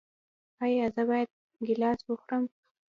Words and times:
ایا 0.63 0.85
زه 0.95 1.01
باید 1.09 1.29
ګیلاس 1.65 1.99
وخورم؟ 2.05 2.43